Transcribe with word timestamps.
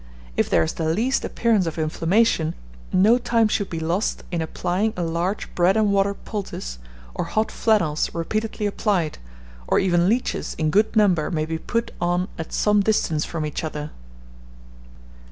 If 0.35 0.49
there 0.49 0.63
is 0.63 0.73
the 0.73 0.89
least 0.91 1.23
appearance 1.23 1.67
of 1.67 1.77
inflammation, 1.77 2.55
no 2.91 3.19
time 3.19 3.47
should 3.47 3.69
be 3.69 3.79
lost 3.79 4.23
in 4.31 4.41
applying 4.41 4.93
a 4.97 5.03
large 5.03 5.53
bread 5.53 5.77
and 5.77 5.91
water 5.93 6.15
poultice, 6.15 6.79
or 7.13 7.25
hot 7.25 7.51
flannels 7.51 8.11
repeatedly 8.11 8.65
applied, 8.65 9.19
or 9.67 9.77
even 9.77 10.09
leeches 10.09 10.55
in 10.57 10.71
good 10.71 10.95
numbers 10.95 11.31
may 11.35 11.45
be 11.45 11.59
put 11.59 11.91
on 12.01 12.29
at 12.39 12.51
some 12.51 12.81
distance 12.81 13.25
from 13.25 13.45
each 13.45 13.63
other. 13.63 13.91